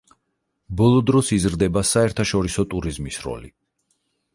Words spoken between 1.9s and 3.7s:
საერთაშორისო ტურიზმის როლი.